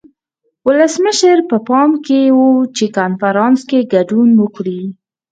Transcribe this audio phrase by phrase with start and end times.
[0.67, 2.41] ولسمشر په پام کې و
[2.75, 4.81] چې کنفرانس کې ګډون وکړي.